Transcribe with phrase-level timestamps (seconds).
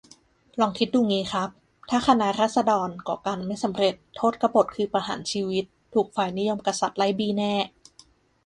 [0.59, 1.49] ลองคิดดูงี้ครับ
[1.89, 7.53] ถ้าคณะราษฎรก่อการไม่สำเร็จ โทษกบฎคือประหารชีวิต ถูกฝ่ายนิยมกษัตริย์ไล่บี้แน่